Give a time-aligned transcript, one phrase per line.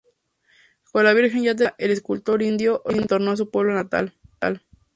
[0.91, 4.15] Con la Virgen ya terminada, el escultor indio retornó a su pueblo natal.